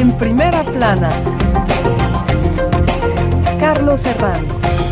[0.00, 1.10] En primera plana,
[3.58, 4.89] Carlos Herranz.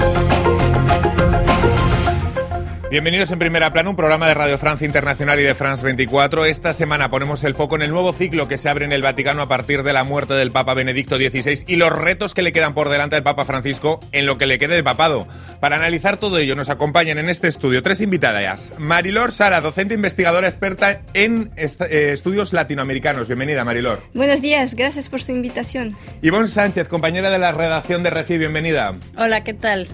[2.90, 6.46] Bienvenidos en Primera Plana, un programa de Radio Francia Internacional y de France 24.
[6.46, 9.43] Esta semana ponemos el foco en el nuevo ciclo que se abre en el Vaticano
[9.43, 12.73] a partir de la muerte del Papa Benedicto XVI y los retos que le quedan
[12.73, 15.27] por delante al Papa Francisco en lo que le quede de papado.
[15.61, 18.73] Para analizar todo ello nos acompañan en este estudio tres invitadas.
[18.79, 23.28] Marilor Sara, docente investigadora experta en est eh, estudios latinoamericanos.
[23.28, 24.00] Bienvenida, Marilor.
[24.14, 25.95] Buenos días, gracias por su invitación.
[26.23, 28.95] Ivonne Sánchez, compañera de la redacción de Refi, bienvenida.
[29.14, 29.89] Hola, ¿qué tal?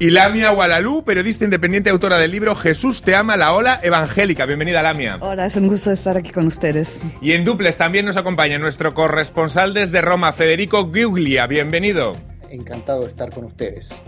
[0.00, 4.44] Y Lamia Gualalú, periodista independiente, autora del libro Jesús te ama, la ola evangélica.
[4.44, 5.18] Bienvenida, Lamia.
[5.20, 6.98] Hola, es un gusto estar aquí con ustedes.
[7.20, 11.46] Y en duples también nos acompaña nuestro corresponsal desde Roma, Federico Giuglia.
[11.46, 12.16] Bienvenido.
[12.50, 14.02] Encantado de estar con ustedes.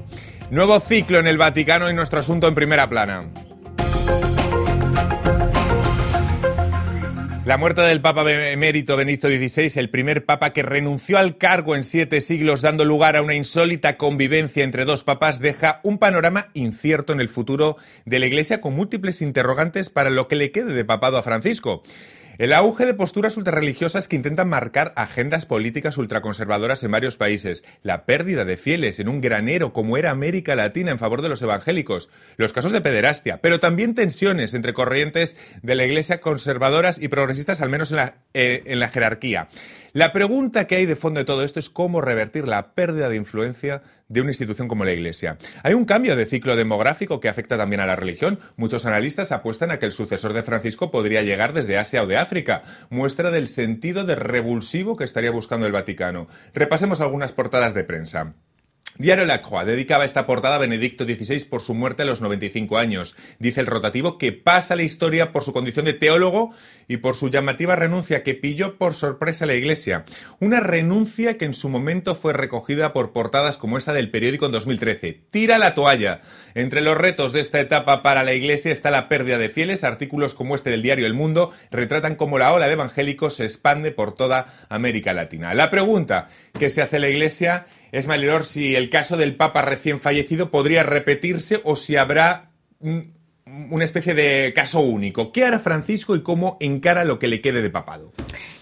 [0.50, 3.30] Nuevo ciclo en el Vaticano y nuestro asunto en primera plana.
[7.46, 11.84] La muerte del Papa emérito Benedicto XVI, el primer papa que renunció al cargo en
[11.84, 17.12] siete siglos, dando lugar a una insólita convivencia entre dos papas, deja un panorama incierto
[17.12, 20.84] en el futuro de la Iglesia con múltiples interrogantes para lo que le quede de
[20.84, 21.84] papado a Francisco.
[22.38, 28.04] El auge de posturas ultrarreligiosas que intentan marcar agendas políticas ultraconservadoras en varios países, la
[28.04, 32.10] pérdida de fieles en un granero como era América Latina en favor de los evangélicos,
[32.36, 37.62] los casos de pederastia, pero también tensiones entre corrientes de la Iglesia conservadoras y progresistas,
[37.62, 39.48] al menos en la, eh, en la jerarquía.
[39.96, 43.16] La pregunta que hay de fondo de todo esto es cómo revertir la pérdida de
[43.16, 45.38] influencia de una institución como la Iglesia.
[45.62, 48.38] Hay un cambio de ciclo demográfico que afecta también a la religión.
[48.56, 52.18] Muchos analistas apuestan a que el sucesor de Francisco podría llegar desde Asia o de
[52.18, 56.28] África, muestra del sentido de revulsivo que estaría buscando el Vaticano.
[56.52, 58.34] Repasemos algunas portadas de prensa.
[58.98, 62.78] Diario La Croix dedicaba esta portada a Benedicto XVI por su muerte a los 95
[62.78, 63.14] años.
[63.38, 66.52] Dice el rotativo que pasa la historia por su condición de teólogo
[66.88, 70.04] y por su llamativa renuncia que pilló por sorpresa a la Iglesia.
[70.40, 74.52] Una renuncia que en su momento fue recogida por portadas como esta del periódico en
[74.52, 75.20] 2013.
[75.30, 76.20] Tira la toalla.
[76.54, 79.84] Entre los retos de esta etapa para la Iglesia está la pérdida de fieles.
[79.84, 83.90] Artículos como este del diario El Mundo retratan cómo la ola de evangélicos se expande
[83.90, 85.54] por toda América Latina.
[85.54, 90.00] La pregunta que se hace la Iglesia es, Marilor, si el caso del Papa recién
[90.00, 92.50] fallecido podría repetirse o si habrá
[93.70, 95.32] una especie de caso único.
[95.32, 98.12] ¿Qué hará Francisco y cómo encara lo que le quede de papado?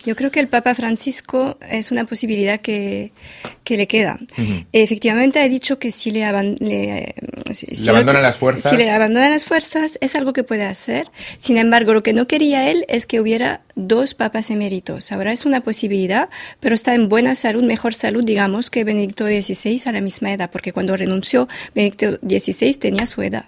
[0.05, 3.13] Yo creo que el Papa Francisco es una posibilidad que,
[3.65, 4.19] que le queda.
[4.37, 4.67] Uh -huh.
[4.73, 7.15] Efectivamente, ha dicho que si le, aban le,
[7.53, 8.71] si, ¿Le abandonan las fuerzas.
[8.71, 11.11] Si le abandonan las fuerzas, es algo que puede hacer.
[11.39, 15.13] Sin embargo, lo que no quería él es que hubiera dos papas eméritos.
[15.13, 16.29] Ahora es una posibilidad,
[16.61, 20.51] pero está en buena salud, mejor salud, digamos, que Benedicto XVI a la misma edad,
[20.51, 23.45] porque cuando renunció Benedicto XVI tenía su edad.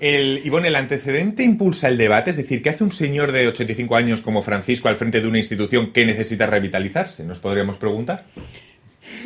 [0.00, 3.96] El, Ivonne, el antecedente impulsa el debate, es decir, ¿qué hace un señor de 85
[3.96, 7.24] años como Francisco al frente de una institución que necesita revitalizarse?
[7.24, 8.24] Nos podríamos preguntar.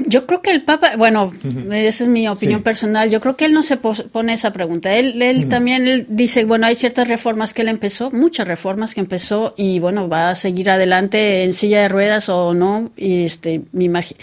[0.06, 1.32] Yo creo que el Papa, bueno,
[1.72, 2.64] esa es mi opinión sí.
[2.64, 4.94] personal, yo creo que él no se pone esa pregunta.
[4.94, 5.48] Él, él uh -huh.
[5.48, 9.78] también él dice, bueno, hay ciertas reformas que él empezó, muchas reformas que empezó y
[9.78, 14.18] bueno, va a seguir adelante en silla de ruedas o no, y este, imagino.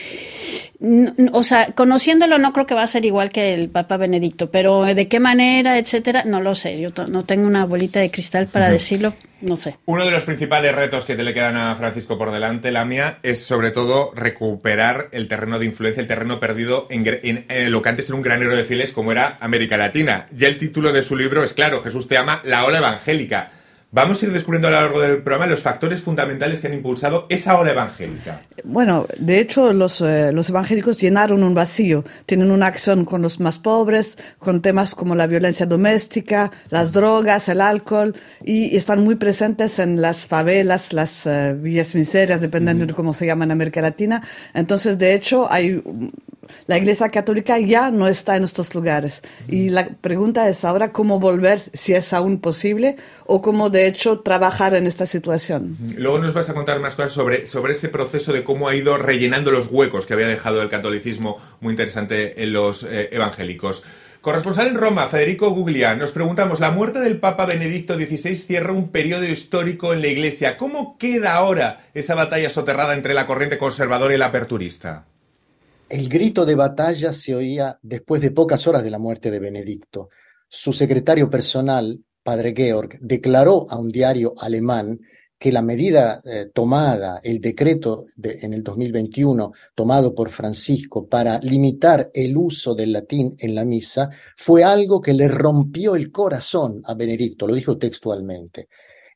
[1.31, 4.84] O sea, conociéndolo no creo que va a ser igual que el Papa Benedicto, pero
[4.84, 6.80] de qué manera, etcétera, no lo sé.
[6.80, 8.74] Yo no tengo una bolita de cristal para uh -huh.
[8.74, 9.13] decirlo,
[9.44, 9.78] no sé.
[9.86, 13.20] Uno de los principales retos que te le quedan a Francisco por delante, la mía,
[13.24, 17.90] es sobre todo recuperar el terreno de influencia, el terreno perdido en, en, lo que
[17.90, 20.26] antes era un granero de fieles como era América Latina.
[20.31, 23.52] Ya el título de su libro es claro, Jesús te ama, la ola evangélica.
[23.96, 27.28] Vamos a ir descubriendo a lo largo del programa los factores fundamentales que han impulsado
[27.30, 28.42] esa ola evangélica.
[28.64, 32.04] Bueno, de hecho, los, eh, los evangélicos llenaron un vacío.
[32.26, 37.48] Tienen una acción con los más pobres, con temas como la violencia doméstica, las drogas,
[37.50, 42.96] el alcohol, y están muy presentes en las favelas, las uh, villas miserias, dependiendo de
[42.96, 44.24] cómo se llama en América Latina.
[44.56, 45.84] Entonces, de hecho, hay
[46.68, 49.22] la Iglesia Católica ya no está en estos lugares.
[49.48, 54.19] Y la pregunta es ahora cómo volver, si es aún posible, o cómo de hecho
[54.19, 55.78] trabajar en esta situación.
[55.98, 58.98] Luego nos vas a contar más cosas sobre, sobre ese proceso de cómo ha ido
[58.98, 63.84] rellenando los huecos que había dejado el catolicismo muy interesante en los eh, evangélicos.
[64.24, 68.90] Corresponsal en Roma, Federico Guglia, nos preguntamos, la muerte del Papa Benedicto XVI cierra un
[68.90, 70.56] periodo histórico en la Iglesia.
[70.56, 75.07] ¿Cómo queda ahora esa batalla soterrada entre la corriente conservadora y la aperturista?
[75.89, 80.09] El grito de batalla se oía después de pocas horas de la muerte de Benedicto.
[80.47, 85.00] Su secretario personal, padre Georg, declaró a un diario alemán
[85.38, 91.38] que la medida eh, tomada, el decreto de, en el 2021 tomado por Francisco para
[91.39, 96.81] limitar el uso del latín en la misa fue algo que le rompió el corazón
[96.85, 98.69] a Benedicto, lo dijo textualmente.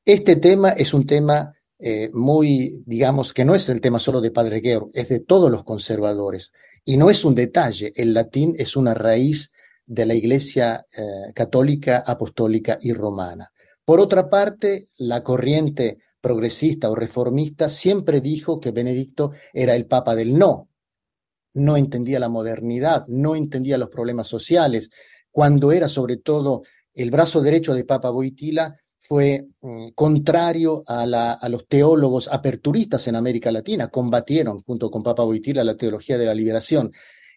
[0.03, 4.31] Este tema es un tema eh, muy, digamos, que no es el tema solo de
[4.31, 6.51] Padre Georg, es de todos los conservadores.
[6.83, 9.51] Y no es un detalle, el latín es una raíz
[9.85, 13.51] de la Iglesia eh, católica, apostólica y romana.
[13.85, 20.15] Por otra parte, la corriente progresista o reformista siempre dijo que Benedicto era el papa
[20.15, 20.69] del no.
[21.53, 24.89] No entendía la modernidad, no entendía los problemas sociales.
[25.31, 26.63] Cuando era sobre todo
[26.93, 31.03] el brazo derecho de Papa Boitila, fue mm, contrario a,
[31.33, 36.25] a, los teólogos aperturistas en América Latina, combatieron junto con Papa Boitila la teología de
[36.25, 36.91] la liberación.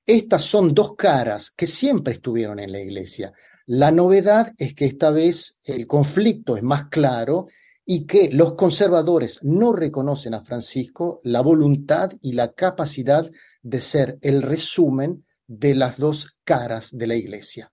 [0.06, 3.32] Estas son dos caras que siempre estuvieron en la iglesia.
[3.66, 7.46] La novedad es que esta vez el conflicto es más claro
[7.84, 13.30] y que los conservadores no reconocen a Francisco la voluntad y la capacidad
[13.62, 17.72] de ser el resumen de las dos caras de la iglesia.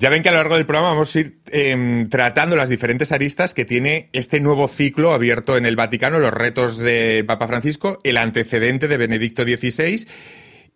[0.00, 3.12] Ya ven que a lo largo del programa vamos a ir em, tratando las diferentes
[3.12, 8.00] aristas que tiene este nuevo ciclo abierto en el Vaticano, los retos de Papa Francisco,
[8.02, 10.06] el antecedente de Benedicto XVI.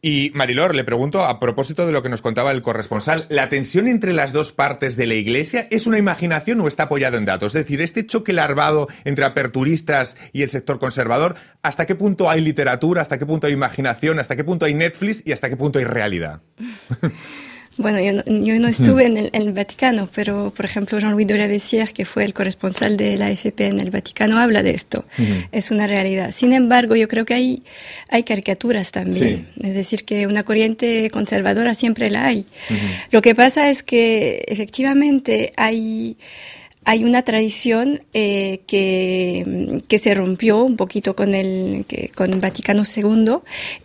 [0.03, 3.89] Y Marilor, le pregunto a propósito de lo que nos contaba el corresponsal, ¿la tensión
[3.89, 7.55] entre las dos partes de la Iglesia es una imaginación o está apoyada en datos?
[7.55, 12.43] Es decir, este choque larvado entre aperturistas y el sector conservador, ¿hasta qué punto hay
[12.43, 15.79] literatura, hasta qué punto hay imaginación, hasta qué punto hay Netflix y hasta qué punto
[15.79, 16.43] hay realidad?
[17.77, 21.87] Bueno, yo no, yo no estuve en, el, Vaticano, pero por ejemplo Jean-Louis de la
[21.87, 25.05] que fue el corresponsal de la AFP en el Vaticano, habla de esto.
[25.51, 26.31] Es una realidad.
[26.33, 27.63] Sin embargo, yo creo que hay,
[28.09, 29.49] hay caricaturas también.
[29.61, 32.47] Es decir, que una corriente conservadora siempre la hay.
[33.11, 36.17] Lo que pasa es que efectivamente hay
[36.85, 43.39] hay una tradición eh, que, que, se rompió un poquito con el con Vaticano II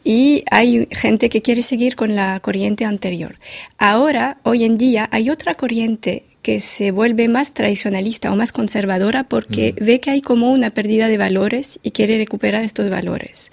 [0.04, 3.36] y hay gente que quiere seguir con la corriente anterior.
[3.78, 9.24] Ahora, hoy en día, hay otra corriente que se vuelve más tradicionalista o más conservadora
[9.24, 13.52] porque ve que hay como una pérdida de valores y quiere recuperar estos valores.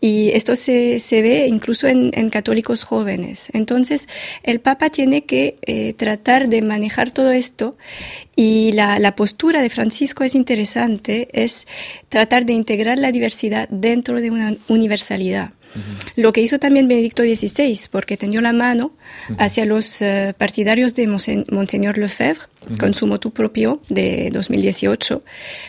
[0.00, 3.50] Y esto se, se ve incluso en, en, católicos jóvenes.
[3.52, 4.08] Entonces,
[4.44, 7.76] el Papa tiene que eh, tratar de manejar todo esto
[8.34, 11.66] y la, la postura de Francisco es interesante, es
[12.08, 15.52] tratar de integrar la diversidad dentro de una universalidad.
[16.16, 18.92] Lo que hizo también Benedicto XVI, porque tendió la mano
[19.38, 22.46] hacia los eh, partidarios de Monseñor Lefebvre,
[22.78, 25.22] con su motu propio de 2018,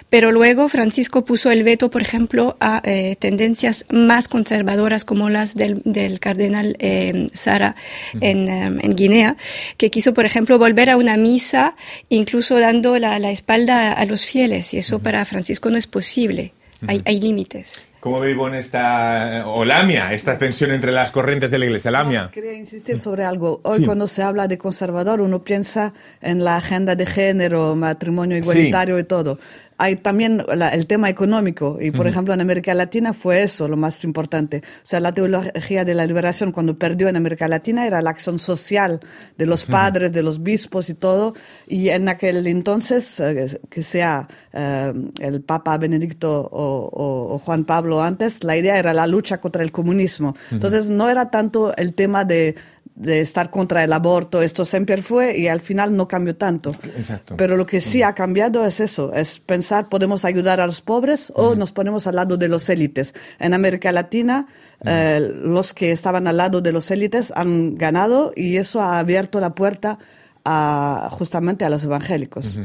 [0.10, 5.56] pero luego Francisco puso el veto, por ejemplo, a eh, tendencias más conservadoras como las
[5.56, 7.76] del, cardenal eh, Sara
[8.22, 9.38] en, Guinea,
[9.78, 11.76] que quiso, por ejemplo, volver a una misa,
[12.10, 16.54] incluso dando la, espalda a los fieles, y eso para Francisco no es posible,
[16.88, 17.88] hay, hay límites.
[18.04, 21.90] ¿Cómo ve en esta, o Lamia, esta tensión entre las corrientes de la Iglesia?
[21.90, 22.30] Lamia.
[22.34, 23.62] quería insistir sobre algo.
[23.64, 29.00] Hoy cuando se habla de conservador, uno piensa en la agenda de género, matrimonio igualitario
[29.00, 29.40] y todo
[29.84, 34.02] hay también el tema económico y por ejemplo en América Latina fue eso lo más
[34.06, 34.64] importante.
[34.78, 38.40] O sea, la teología de la liberación cuando perdió en América Latina era la acción
[38.40, 39.02] social
[39.38, 41.34] de los padres, de los bispos y todo.
[41.68, 48.42] Y en aquel entonces, eh, que sea eh, el Papa Benedicto o, Juan Pablo antes,
[48.46, 50.34] la idea era la lucha contra el comunismo.
[50.50, 52.56] Entonces no era tanto el tema de
[52.96, 56.72] de estar contra el aborto, esto siempre fue y al final no cambió tanto.
[56.98, 57.36] Exacto.
[57.38, 61.32] Pero lo que sí ha cambiado es eso, es pensar, podemos ayudar a los pobres
[61.36, 63.14] o nos ponemos al lado de los élites.
[63.40, 64.48] En América Latina,
[64.86, 69.40] eh, los que estaban al lado de los élites han ganado y eso ha abierto
[69.40, 69.98] la puerta
[70.46, 72.58] justamente a los evangélicos.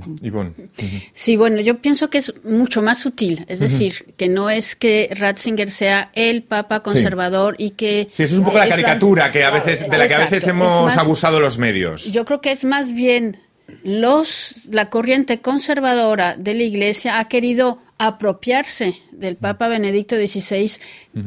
[1.15, 5.09] Sí, bueno, yo pienso que es mucho más sutil, es decir, que no es que
[5.13, 8.09] Ratzinger sea el papa conservador y que...
[8.13, 10.47] Sí, eso es un poco la caricatura que a veces, de la que a veces
[10.47, 12.13] hemos abusado los medios.
[12.13, 13.39] Yo creo que es más bien
[13.85, 20.71] los, la corriente conservadora de la Iglesia ha querido apropiarse del Papa Benedicto XVI,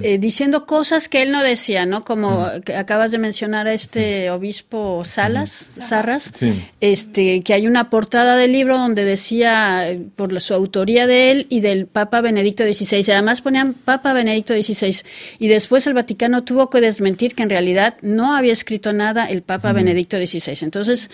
[0.02, 2.06] eh, diciendo cosas que él no decía, ¿no?
[2.06, 6.32] Como acabas de mencionar a este obispo Salas, Sarras,
[6.80, 11.48] este, que hay una portada del libro donde decía eh, por su autoría de él
[11.50, 13.12] y del Papa Benedicto XVI.
[13.12, 14.96] Además ponían Papa Benedicto XVI.
[15.40, 19.42] Y después el Vaticano tuvo que desmentir que en realidad no había escrito nada el
[19.42, 20.64] Papa Benedicto XVI.
[20.64, 21.10] Entonces,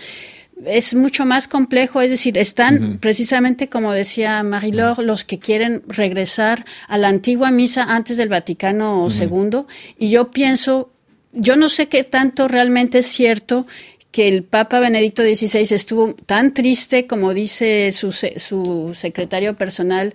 [0.64, 6.64] es mucho más complejo, es decir, están precisamente como decía Marilor, los que quieren regresar
[6.88, 9.62] a la antigua misa antes del Vaticano II
[9.98, 10.90] y yo pienso,
[11.32, 13.66] yo no sé qué tanto realmente es cierto
[14.10, 20.14] que el Papa Benedicto XVI estuvo tan triste como dice su, su secretario personal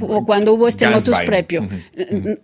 [0.00, 1.68] o cuando hubo este motus prepio.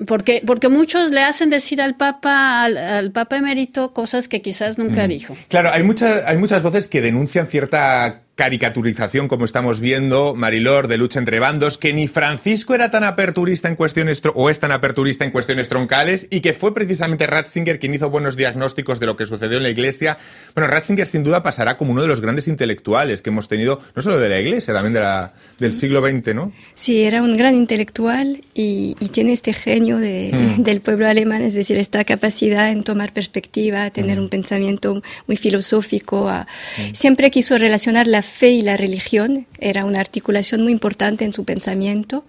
[0.07, 5.09] porque, porque muchos le hacen decir al Papa, al, Papa emérito cosas que quizás nunca
[5.09, 5.37] dijo.
[5.49, 10.99] Claro, hay, muchas hay muchas voces que denuncian cierta caricaturización, como estamos viendo, Marilor, de
[10.99, 15.25] lucha entre bandos, que ni Francisco era tan aperturista en cuestiones o es tan aperturista
[15.25, 19.27] en cuestiones troncales y que fue precisamente Ratzinger quien hizo buenos diagnósticos de lo que
[19.27, 20.19] sucedió en la Iglesia.
[20.55, 24.03] Bueno, Ratzinger sin duda pasará como uno de los grandes intelectuales que hemos tenido, no
[24.03, 26.53] solo de la Iglesia, también de la, del siglo XX, ¿no?
[26.75, 30.63] Sí, era un gran intelectual y, tiene este genio de, mm.
[30.63, 34.23] del pueblo alemán, es decir, esta capacidad en tomar perspectiva, tener mm.
[34.23, 36.29] un pensamiento muy filosófico.
[36.29, 36.95] Mm.
[36.95, 41.45] Siempre quiso relacionar la fe y la religión, era una articulación muy importante en su
[41.45, 42.25] pensamiento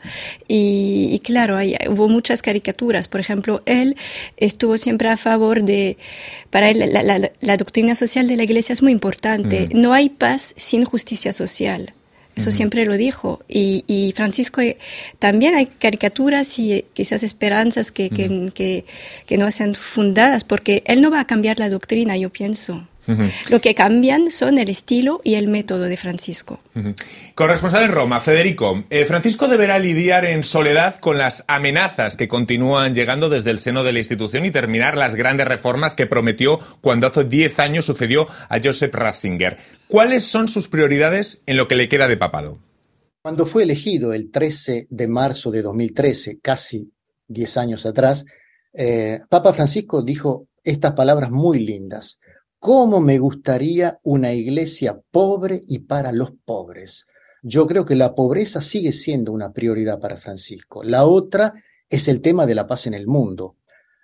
[0.47, 1.57] y, claro,
[1.89, 3.07] hubo muchas caricaturas.
[3.07, 3.95] Por ejemplo, él
[4.37, 5.97] estuvo siempre a favor de,
[6.51, 6.91] para él
[7.41, 9.69] la, doctrina social de la Iglesia es muy importante.
[9.73, 11.93] No hay paz sin justicia social.
[12.35, 13.41] Eso siempre lo dijo.
[13.47, 14.77] Y, Francisco, eh,
[15.19, 18.83] también hay caricaturas y eh, quizás esperanzas que, que,
[19.25, 22.85] que, no sean fundadas, porque él no va a cambiar la doctrina, yo pienso.
[23.50, 26.59] Lo que cambian son el estilo y el método de Francisco.
[27.35, 28.83] Corresponsal en Roma, Federico.
[28.89, 33.83] Eh, Francisco deberá lidiar en soledad con las amenazas que continúan llegando desde el seno
[33.83, 38.27] de la institución y terminar las grandes reformas que prometió cuando hace 10 años sucedió
[38.50, 39.57] a Joseph Ratzinger.
[39.88, 42.59] ¿Cuáles son sus prioridades en lo que le queda de papado?
[43.21, 46.91] Cuando fue elegido el 13 de marzo de 2013, casi
[47.27, 48.25] 10 años atrás,
[48.74, 52.19] eh, Papa Francisco dijo estas palabras muy lindas
[52.65, 57.05] cómo me gustaría una iglesia pobre y para los pobres.
[57.43, 60.81] Yo creo que la pobreza sigue siendo una prioridad para Francisco.
[60.84, 61.53] La otra
[61.88, 63.57] es el tema de la paz en el mundo.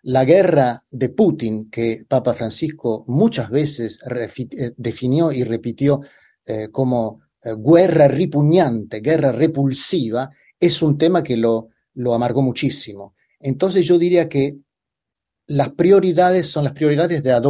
[0.03, 6.01] La guerra de Putin, que Papa Francisco muchas veces eh, definió y repitió
[6.45, 13.15] eh, como eh, guerra repugnante, guerra repulsiva, es un tema que lo, lo amargó muchísimo.
[13.39, 14.59] Entonces yo diría que
[15.47, 17.41] las prioridades son las prioridades de la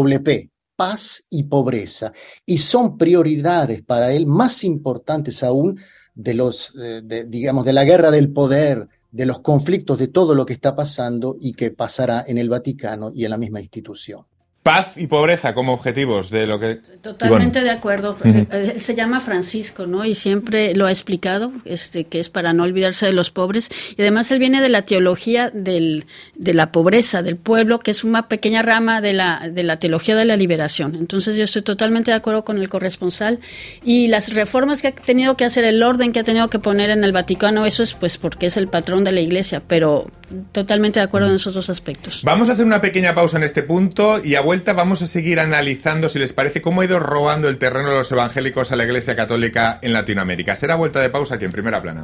[0.76, 2.14] paz y pobreza.
[2.46, 5.80] Y son prioridades para él más importantes aún
[6.14, 10.46] de los, eh, digamos, de la guerra del poder, de los conflictos, de todo lo
[10.46, 14.26] que está pasando y que pasará en el Vaticano y en la misma institución.
[14.64, 16.76] Paz y pobreza como objetivos de lo que...
[17.02, 18.16] Totalmente de acuerdo.
[18.24, 20.06] Él se llama Francisco, ¿no?
[20.06, 23.70] Y siempre lo ha explicado, este, que es para no olvidarse de los pobres.
[23.98, 28.04] Y además él viene de la teología del, de la pobreza, del pueblo, que es
[28.04, 30.96] una pequeña rama de la, de la teología de la liberación.
[30.96, 33.40] Entonces yo estoy totalmente de acuerdo con el corresponsal.
[33.84, 36.92] Y las reformas que ha tenido que hacer, el orden que ha tenido que poner
[36.92, 40.08] en el Vaticano, eso es pues porque es el patrón de la iglesia, pero
[40.52, 42.22] totalmente de acuerdo en esos dos aspectos.
[42.24, 45.40] Vamos a hacer una pequeña pausa en este punto y a vuelta vamos a seguir
[45.40, 48.84] analizando, si les parece, cómo ha ido robando el terreno de los evangélicos a la
[48.84, 50.58] Iglesia Católica en Latinoamérica.
[50.58, 52.04] Será vuelta de pausa aquí en primera plana.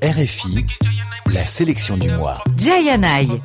[0.00, 0.66] RFI,
[1.32, 2.38] la sélection du mois.
[2.56, 3.42] Jayanai.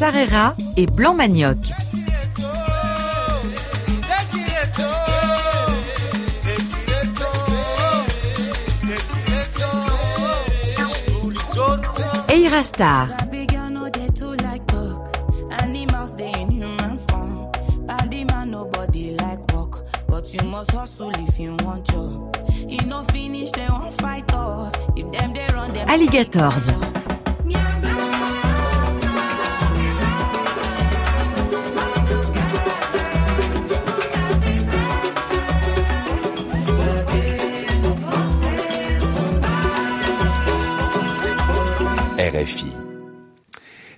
[0.00, 1.58] Sarera et Blanc Manioc.
[12.30, 13.08] Eira Star.
[20.32, 21.90] You must hustle if you want.
[22.68, 23.66] You finish, they
[23.98, 24.24] fight.
[24.96, 25.88] If them they run them.
[25.88, 26.99] Alligators.
[42.40, 42.69] RFI.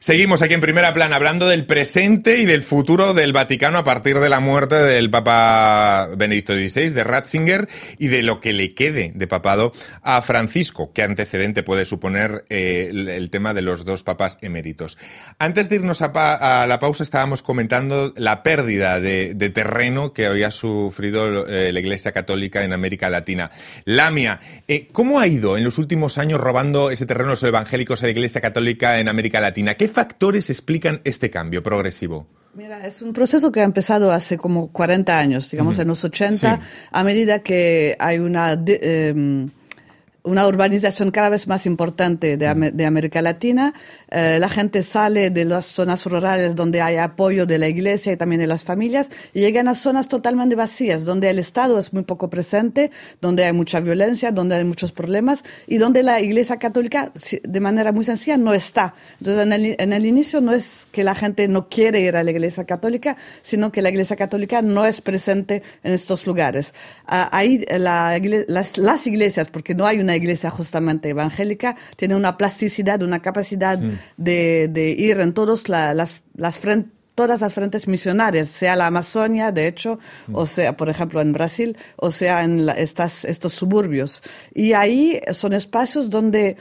[0.02, 4.18] Seguimos aquí en primera plana hablando del presente y del futuro del Vaticano a partir
[4.18, 7.68] de la muerte del Papa Benedicto XVI, de Ratzinger,
[7.98, 9.70] y de lo que le quede de papado
[10.02, 10.90] a Francisco.
[10.92, 14.98] ¿Qué antecedente puede suponer eh, el, tema de los dos papas eméritos?
[15.38, 21.46] Antes de irnos a, la pausa estábamos comentando la pérdida de, terreno que había sufrido
[21.46, 23.52] eh, la Iglesia Católica en América Latina.
[23.84, 28.06] Lamia, eh, ¿cómo ha ido en los últimos años robando ese terreno los evangélicos a
[28.06, 29.76] la Iglesia Católica en América Latina?
[29.76, 32.26] ¿Qué factores explican este cambio progresivo?
[32.54, 36.60] Mira, es un proceso que ha empezado hace como 40 años, digamos en los 80,
[36.90, 38.52] a medida que hay una...
[38.66, 39.48] Em,
[40.24, 43.74] una urbanización cada vez más importante de, de América Latina.
[44.10, 48.16] Eh, la gente sale de las zonas rurales donde hay apoyo de la iglesia y
[48.16, 52.04] también de las familias y llegan a zonas totalmente vacías, donde el Estado es muy
[52.04, 57.12] poco presente, donde hay mucha violencia, donde hay muchos problemas y donde la iglesia católica,
[57.42, 58.94] de manera muy sencilla, no está.
[59.18, 62.22] Entonces, en el, en el inicio no es que la gente no quiere ir a
[62.22, 66.74] la iglesia católica, sino que la iglesia católica no es presente en estos lugares.
[67.06, 72.36] Ah, ahí la, las, las iglesias, porque no hay una iglesia justamente evangélica, tiene una
[72.36, 73.78] plasticidad, una capacidad
[74.16, 79.52] de, de, ir en todos las, las frentes todas las frentes misionarias, sea la Amazonia,
[79.52, 80.34] de hecho, mm.
[80.34, 84.22] o sea, por ejemplo, en Brasil, o sea, en estas, estos suburbios.
[84.54, 86.56] Y ahí son espacios donde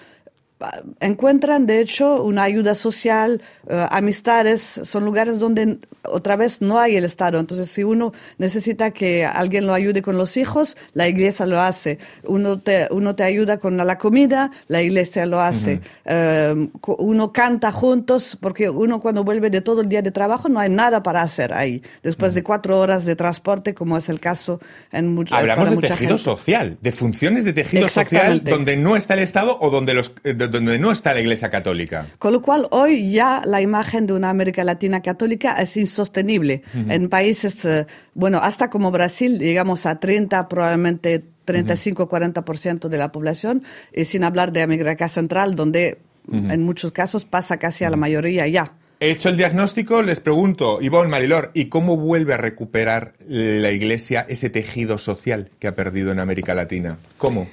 [1.00, 6.96] encuentran, de hecho, una ayuda social, eh, amistades, son lugares donde otra vez no hay
[6.96, 7.40] el Estado.
[7.40, 12.00] Entonces, si uno necesita que alguien lo ayude con los hijos, la iglesia lo hace.
[12.24, 15.82] Uno te, uno te ayuda con la comida, la iglesia lo hace.
[16.06, 20.60] Eh, uno canta juntos, porque uno cuando vuelve de todo el día de trabajo no
[20.60, 24.60] hay nada para hacer ahí, después de cuatro horas de transporte, como es el caso
[24.92, 29.22] en muchos Hablamos de tejido social, de funciones de tejido social donde no está el
[29.22, 32.08] Estado o donde los eh, donde no está la Iglesia Católica.
[32.20, 36.62] Con lo cual, hoy ya la imagen de una América Latina católica es insostenible.
[36.90, 43.64] En países, eh, bueno, hasta como Brasil, llegamos a 30, probablemente 35-40% de la población,
[43.94, 46.00] y sin hablar de América Central, donde
[46.32, 48.74] en muchos casos pasa casi a la mayoría ya.
[49.00, 54.24] He hecho el diagnóstico, les pregunto, Ivonne Marilor, ¿y cómo vuelve a recuperar la Iglesia
[54.30, 57.00] ese tejido social que ha perdido en América Latina?
[57.18, 57.48] ¿Cómo?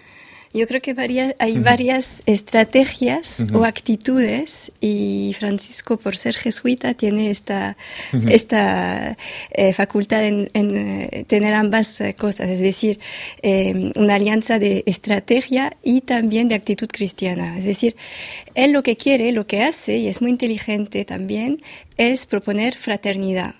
[0.54, 0.94] Yo creo que
[1.38, 7.76] hay varias estrategias o actitudes y Francisco, por ser jesuita, tiene esta,
[8.28, 9.18] esta
[9.50, 12.98] eh, facultad en, eh, tener ambas eh, cosas, es decir,
[13.96, 17.58] una alianza de estrategia y también de actitud cristiana.
[17.58, 17.94] Es decir,
[18.54, 21.62] él lo que quiere, lo que hace, y es muy inteligente también,
[21.98, 23.54] es proponer fraternidad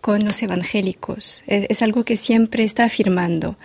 [0.00, 1.42] con los evangélicos.
[1.46, 3.56] Es, algo que siempre está afirmando.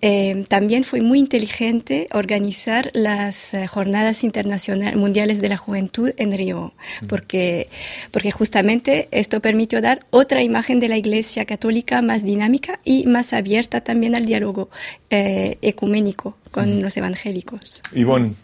[0.00, 6.36] Eh, también fue muy inteligente organizar las eh, jornadas internacionales mundiales de la juventud en
[6.36, 6.74] Río,
[7.08, 7.68] porque,
[8.10, 13.32] porque justamente esto permitió dar otra imagen de la Iglesia católica más dinámica y más
[13.32, 14.70] abierta también al diálogo
[15.10, 17.82] eh, ecuménico con los evangélicos.
[17.94, 18.34] Ivonne.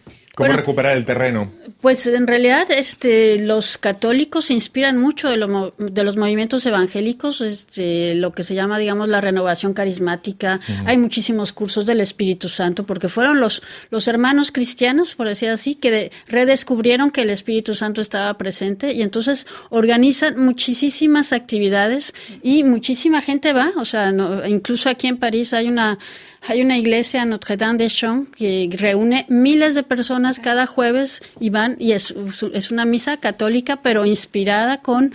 [0.49, 1.51] ¿Cómo recuperar el terreno?
[1.81, 8.15] Pues en realidad este, los católicos se inspiran mucho de, de los movimientos evangélicos, este,
[8.15, 10.61] lo que se llama, digamos, la renovación carismática.
[10.85, 15.75] Hay muchísimos cursos del Espíritu Santo, porque fueron los, los hermanos cristianos, por decir así,
[15.75, 23.23] que redescubrieron que el Espíritu Santo estaba presente y entonces organizan muchísimas actividades y muchísima
[23.23, 23.73] gente va.
[23.77, 24.13] O sea,
[24.47, 25.99] incluso aquí en París hay una
[26.43, 31.51] hay una iglesia, Notre Dame de Champs, que reúne miles de personas cada jueves y
[31.51, 32.15] van, y es,
[32.55, 35.13] es una misa católica, pero inspirada con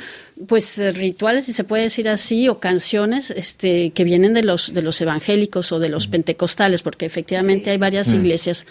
[0.47, 4.81] pues rituales, si se puede decir así, o canciones este, que vienen de los, de
[4.81, 8.65] los evangélicos o de los pentecostales, porque efectivamente hay varias iglesias.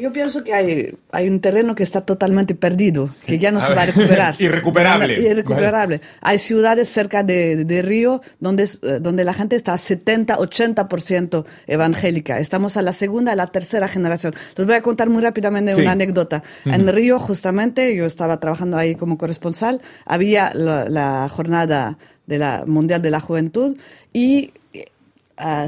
[0.00, 3.74] Yo pienso que hay, hay un terreno que está totalmente perdido, que ya no se
[3.74, 4.36] va a recuperar.
[4.38, 5.14] Irrecuperable.
[5.14, 6.00] Irrecuperable.
[6.20, 12.38] Hay ciudades cerca de, de, Río donde, eh, donde la gente está 70, 80% evangélica.
[12.38, 14.34] Estamos a la segunda, a la tercera generación.
[14.56, 16.42] Les voy a contar muy rápidamente una anécdota.
[16.64, 23.02] En Río, justamente, yo estaba trabajando ahí como corresponsal, había la, jornada de la Mundial
[23.02, 23.76] de la Juventud
[24.12, 24.86] y eh,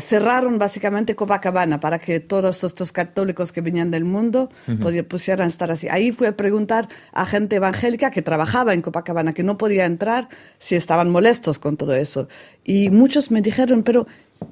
[0.01, 4.51] cerraron básicamente Copacabana para que todos estos católicos que venían del mundo
[5.09, 5.89] pusieran estar así.
[5.89, 10.29] Ahí fui a preguntar a gente evangélica que trabajaba en Copacabana, que no podía entrar,
[10.59, 12.29] si estaban molestos con todo eso.
[12.65, 14.07] Y muchos me dijeron, pero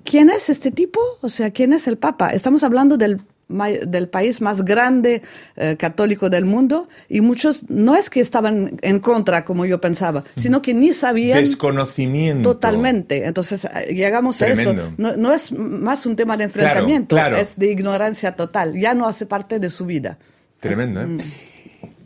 [0.05, 1.01] ¿quién es este tipo?
[1.21, 2.31] O sea, ¿quién es el Papa?
[2.31, 5.23] Estamos hablando del del país más grande
[5.57, 10.23] eh, católico del mundo y muchos no es que estaban en contra como yo pensaba,
[10.37, 11.43] sino que ni sabían.
[11.43, 12.53] Desconocimiento.
[12.53, 13.27] Totalmente.
[13.27, 14.73] Entonces eh, llegamos a eso.
[14.97, 18.79] No, es más un tema de enfrentamiento, es de ignorancia total.
[18.79, 20.19] Ya no hace parte de su vida.
[20.61, 21.07] Tremendo, ¿eh?
[21.07, 21.19] Mm.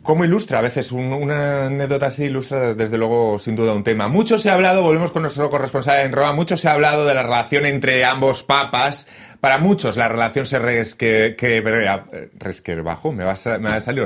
[0.05, 0.59] ¿Cómo ilustra?
[0.59, 4.07] A veces una anécdota así ilustra desde luego sin duda un tema.
[4.07, 7.15] Mucho se ha hablado, volvemos con nuestro corresponsal en Roma, mucho se ha hablado de
[7.15, 9.07] la relación entre ambos papas.
[9.45, 10.57] Para muchos la relación se
[10.97, 13.23] que, resquebrajó, me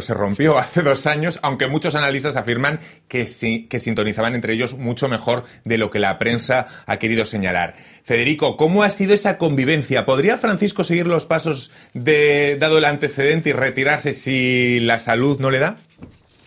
[0.02, 4.78] se rompió hace dos años, aunque muchos analistas afirman que, sí, que sintonizaban entre ellos
[4.78, 7.76] mucho mejor de lo que la prensa ha querido señalar.
[8.04, 10.06] Federico, ¿cómo ha sido esa convivencia?
[10.06, 15.52] ¿Podría Francisco seguir los pasos de, dado el antecedente y retirarse si la salud no
[15.52, 15.78] le da?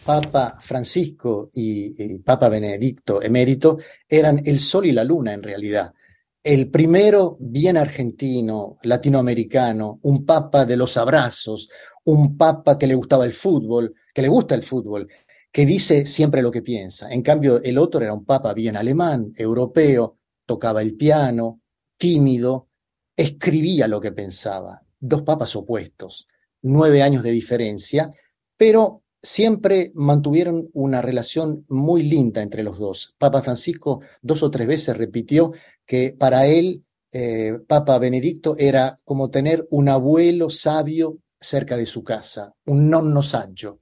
[0.05, 5.95] Papa Francisco y, Papa Benedicto emérito eran el sol y la luna en realidad.
[6.43, 11.69] El primero bien argentino, latinoamericano, un papa de los abrazos,
[12.05, 15.09] un papa que le gustaba el fútbol, que le gusta el fútbol,
[15.53, 17.13] que dice siempre lo que piensa.
[17.13, 21.61] En cambio, el otro era un papa bien alemán, europeo, tocaba el piano,
[21.97, 22.69] tímido,
[23.17, 24.83] escribía lo que pensaba.
[24.99, 26.27] Dos papas opuestos,
[26.63, 28.11] nueve años de diferencia,
[28.57, 33.15] pero siempre mantuvieron una relación muy linda entre los dos.
[33.19, 35.53] Papa Francisco dos o tres veces repitió
[35.87, 42.03] que para él, eh, Papa Benedicto, era como tener un abuelo sabio cerca de su
[42.03, 43.81] casa, un nonno saggio.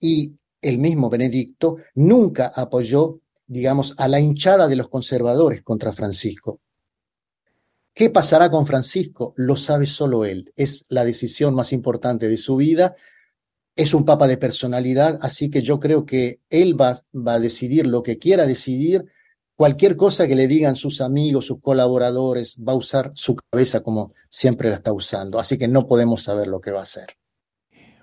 [0.00, 6.60] Y el mismo Benedicto nunca apoyó, digamos, a la hinchada de los conservadores contra Francisco.
[7.94, 9.32] ¿Qué pasará con Francisco?
[9.36, 10.52] Lo sabe solo él.
[10.54, 12.94] Es la decisión más importante de su vida.
[13.78, 18.02] Es un papa de personalidad, así que yo creo que él va, a decidir lo
[18.02, 19.04] que quiera decidir.
[19.54, 24.14] Cualquier cosa que le digan sus amigos, sus colaboradores, va a usar su cabeza como
[24.28, 25.38] siempre la está usando.
[25.38, 27.17] Así que no podemos saber lo que va a hacer.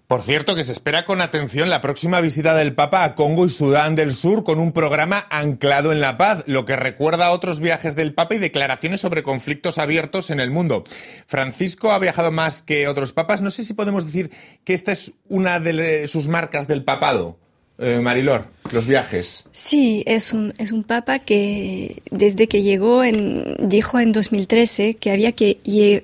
[0.08, 3.50] Por cierto, que se espera con atención la próxima visita del Papa a Congo y
[3.50, 7.60] Sudán del Sur con un programa anclado en la paz, lo que recuerda a otros
[7.60, 10.84] viajes del Papa y declaraciones sobre conflictos abiertos en el mundo.
[11.26, 13.42] Francisco ha viajado más que otros papas.
[13.42, 14.30] No sé si podemos decir
[14.64, 17.40] que esta es una de sus marcas del papado.
[17.78, 19.44] Eh, Marilor, los viajes.
[19.52, 25.12] Sí, es un, es un papa que desde que llegó en, dijo en 2013 que
[25.12, 25.58] había que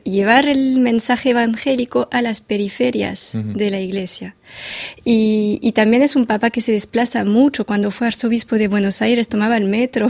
[0.04, 4.36] llevar el mensaje evangélico a las periferias de la iglesia.
[5.04, 7.66] Y, y, también es un papa que se desplaza mucho.
[7.66, 10.10] Cuando fue arzobispo de Buenos Aires tomaba el metro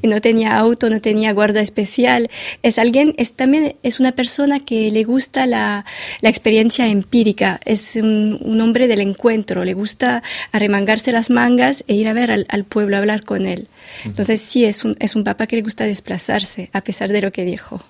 [0.00, 2.30] y no tenía auto, no tenía guarda especial.
[2.62, 5.84] Es alguien, es también es una persona que le gusta la,
[6.20, 7.60] la experiencia empírica.
[7.64, 9.64] Es un, un, hombre del encuentro.
[9.64, 10.22] Le gusta
[10.52, 13.68] arremangarse las mangas e ir a ver al, al pueblo, a hablar con él.
[14.04, 17.32] Entonces sí, es un, es un papa que le gusta desplazarse, a pesar de lo
[17.32, 17.82] que dijo.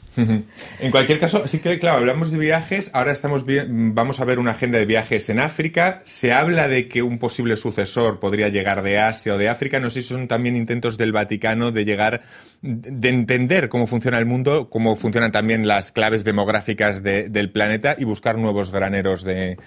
[0.81, 4.51] En cualquier caso, sí que, claro, hablamos de viajes, ahora estamos vamos a ver una
[4.51, 8.99] agenda de viajes en África, se habla de que un posible sucesor podría llegar de
[8.99, 12.23] Asia o de África, no sé si son también intentos del Vaticano de llegar,
[12.63, 18.05] de entender cómo funciona el mundo, cómo funcionan también las claves demográficas del planeta y
[18.05, 19.59] buscar nuevos graneros de,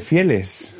[0.00, 0.72] fieles.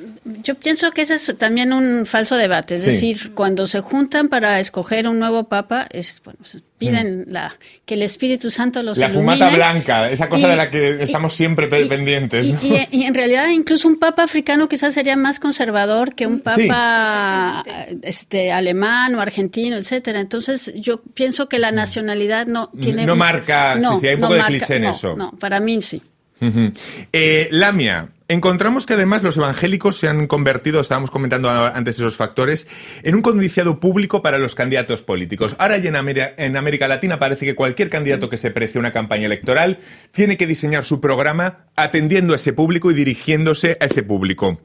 [0.45, 2.91] Yo pienso que ese es también un falso debate, es Sí.
[2.91, 6.39] decir, cuando se juntan para escoger un nuevo papa, es bueno,
[6.79, 9.37] piden la, que el Espíritu Santo los La ilumine.
[9.37, 12.47] fumata blanca, esa cosa Y- de la que y- estamos siempre y- pendientes.
[12.49, 12.59] Y, ¿no?
[12.63, 16.69] y- y en realidad incluso un papa africano quizás sería más conservador que un Sí.
[16.69, 17.65] papa
[18.03, 20.21] este alemán o argentino, etcétera.
[20.21, 24.35] Entonces yo pienso que la nacionalidad no tiene No marca- sí, sí, hay un poco
[24.35, 25.17] de cliché en no, eso.
[25.17, 26.03] No, para mí sí.
[26.41, 26.73] Ujú.
[27.13, 32.67] Eh, Lamia, encontramos que además los evangélicos se han convertido, estábamos comentando antes esos factores,
[33.03, 35.57] en un codiciado público para los candidatos políticos.
[35.59, 39.27] Ahora ya en, en América Latina parece que cualquier candidato que se precie una campaña
[39.27, 39.79] electoral
[40.11, 44.61] tiene que diseñar su programa atendiendo a ese público y dirigiéndose a ese público.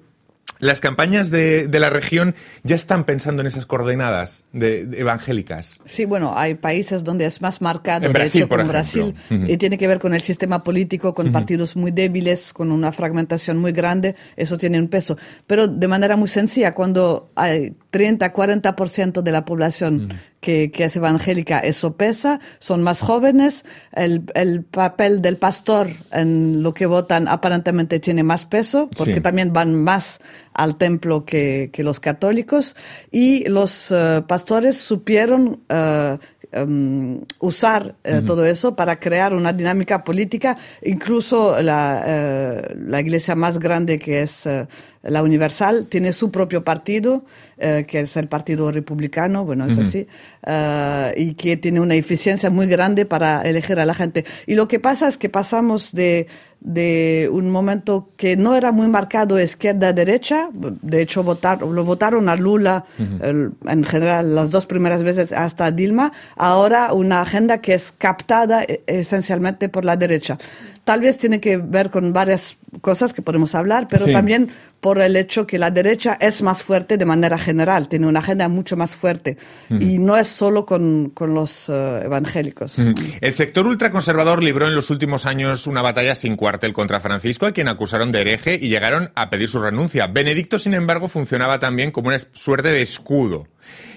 [0.59, 5.79] Las campañas de, de la región ya están pensando en esas coordenadas de- de evangélicas.
[5.85, 8.71] Sí, bueno, hay países donde es más marcado, En de Brasil, hecho, por como.
[8.71, 12.91] Brasil, y tiene que ver con el sistema político, con partidos muy débiles, con una
[12.91, 15.17] fragmentación muy grande, eso tiene un peso.
[15.47, 20.95] Pero de manera muy sencilla, cuando hay 30, 40% de la población que, que es
[20.95, 27.27] evangélica, eso pesa, son más jóvenes, el, el papel del pastor en lo que votan
[27.27, 29.21] aparentemente tiene más peso, porque Sí.
[29.21, 30.19] también van más
[30.53, 32.75] al templo que, que los católicos,
[33.11, 36.17] y los eh, pastores supieron eh,
[36.51, 43.35] em, usar eh, todo eso para crear una dinámica política, incluso la, eh, la iglesia
[43.35, 44.67] más grande que es eh,
[45.03, 47.23] la Universal tiene su propio partido,
[47.57, 50.07] eh, que es el Partido Republicano, bueno, es así,
[50.45, 54.25] eh, y que tiene una eficiencia muy grande para elegir a la gente.
[54.45, 56.27] Y lo que pasa es que pasamos de,
[56.61, 62.35] de un momento que no era muy marcado izquierda-derecha, de hecho votar, lo votaron a
[62.35, 62.85] Lula
[63.21, 67.93] el- en general las dos primeras veces hasta a Dilma, ahora una agenda que es
[67.97, 70.37] captada eh, esencialmente por la derecha.
[70.83, 74.13] Tal vez tiene que ver con varias cosas que podemos hablar, pero Sí.
[74.13, 78.19] también por el hecho que la derecha es más fuerte de manera general, tiene una
[78.19, 79.37] agenda mucho más fuerte
[79.69, 82.77] y no es solo con, con los eh, evangélicos.
[83.19, 87.51] El sector ultraconservador libró en los últimos años una batalla sin cuartel contra Francisco, a
[87.51, 90.07] quien acusaron de hereje y llegaron a pedir su renuncia.
[90.07, 93.47] Benedicto, sin embargo, funcionaba también como una suerte de escudo.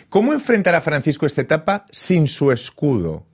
[0.09, 3.25] ¿Cómo enfrentará Francisco esta etapa sin su escudo?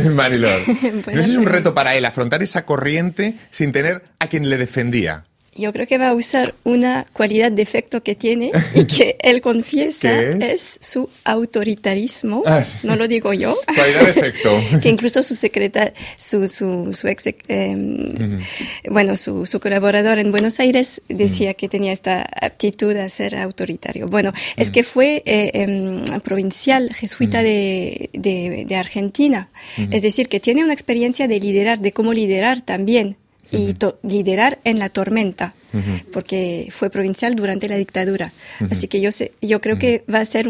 [0.10, 0.60] Marilor.
[1.12, 5.24] No es un reto para él afrontar esa corriente sin tener a quien le defendía.
[5.56, 10.20] Yo creo que va a usar una cualidad defecto que tiene y que él confiesa
[10.20, 10.78] es?
[10.80, 12.42] su autoritarismo.
[12.46, 13.56] Ah, no lo digo yo.
[13.66, 14.50] Cualidad defecto.
[14.82, 18.42] que incluso su secretario, su, su, su ex, em,
[18.90, 24.08] bueno, su, su, colaborador en Buenos Aires decía que tenía esta aptitud a ser autoritario.
[24.08, 29.48] Bueno, es que fue eh, em, provincial jesuita de, de, Argentina.
[29.90, 33.16] Es decir, que tiene una experiencia de liderar, de cómo liderar también
[33.50, 35.54] y liderar en la tormenta
[36.12, 38.32] porque fue provincial durante la dictadura.
[38.70, 40.48] Así que yo, sé, yo creo que va a ser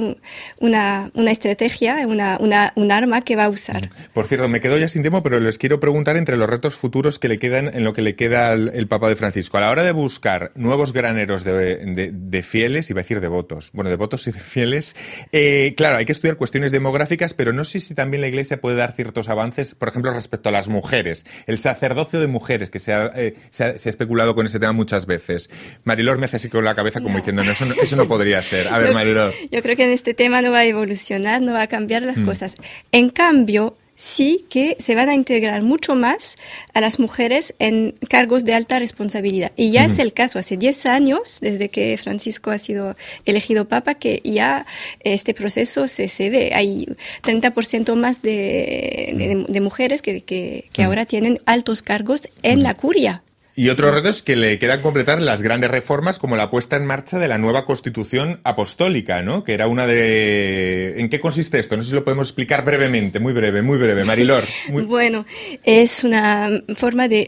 [0.58, 3.90] una, una, estrategia, una, una, un arma que va a usar.
[4.12, 7.18] Por cierto, me quedo ya sin tiempo, pero les quiero preguntar entre los retos futuros
[7.18, 9.58] que le quedan en lo que le queda al el Papa de Francisco.
[9.58, 13.90] A la hora de buscar nuevos graneros de, de, fieles, iba a decir devotos, bueno,
[13.90, 14.96] devotos y de fieles,
[15.32, 18.76] eh, claro, hay que estudiar cuestiones demográficas, pero no sé si también la Iglesia puede
[18.76, 22.85] dar ciertos avances, por ejemplo, respecto a las mujeres, el sacerdocio de mujeres, que se
[22.92, 25.50] ha, eh, se ha, se ha especulado con ese tema muchas veces.
[25.84, 28.42] Marilor me hace así con la cabeza como diciendo, no, eso, no, eso no podría
[28.42, 28.68] ser.
[28.68, 29.34] A ver, Marilor.
[29.50, 32.18] Yo creo que en este tema no va a evolucionar, no va a cambiar las
[32.18, 32.24] mm.
[32.24, 32.54] cosas.
[32.92, 36.36] En cambio, sí que se van a integrar mucho más
[36.74, 39.52] a las mujeres en cargos de alta responsabilidad.
[39.56, 43.94] Y ya es el caso, hace 10 años, desde que Francisco ha sido elegido papa,
[43.94, 44.66] que ya
[45.00, 46.52] este proceso se, se ve.
[46.54, 46.86] Hay
[47.22, 53.22] 30% más de, de, mujeres que, que, que ahora tienen altos cargos en la curia.
[53.58, 56.84] Y otro reto es que le quedan completar las grandes reformas como la puesta en
[56.84, 59.44] marcha de la nueva Constitución Apostólica, ¿no?
[59.44, 61.00] Que era una de...
[61.00, 61.74] ¿En qué consiste esto?
[61.74, 64.04] No sé si lo podemos explicar brevemente, muy breve, muy breve.
[64.04, 64.44] Marilor.
[64.86, 65.24] Bueno,
[65.64, 67.26] es una forma de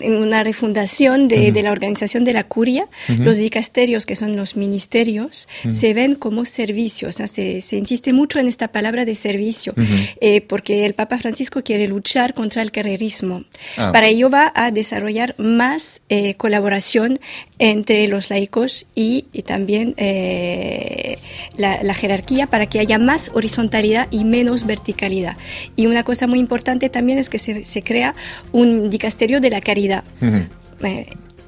[0.00, 2.86] una refundación de, la organización de la curia.
[3.18, 7.16] Los dicasterios, que son los ministerios, se ven como servicios.
[7.16, 9.74] se, insiste mucho en esta palabra de servicio,
[10.20, 13.44] eh, porque el Papa Francisco quiere luchar contra el carrerismo.
[13.76, 13.92] Ah.
[13.92, 17.20] Para ello va a desarrollar más eh, colaboración
[17.58, 21.18] entre los laicos y, también eh,
[21.56, 25.36] la, jerarquía para que haya más horizontalidad y menos verticalidad.
[25.76, 28.14] Y una cosa muy importante también es que se, crea
[28.52, 30.04] un dicasterio de la caridad.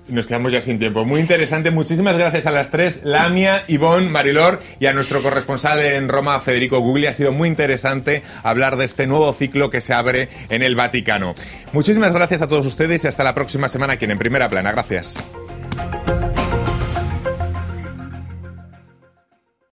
[0.09, 1.05] Nos quedamos ya sin tiempo.
[1.05, 1.71] Muy interesante.
[1.71, 6.81] Muchísimas gracias a las tres, Lamia, Ivonne, Marilor y a nuestro corresponsal en Roma, Federico
[6.81, 7.07] Gugli.
[7.07, 11.35] Ha sido muy interesante hablar de este nuevo ciclo que se abre en el Vaticano.
[11.73, 14.73] Muchísimas gracias a todos ustedes y hasta la próxima semana aquí en Primera Plana.
[14.73, 15.25] Gracias.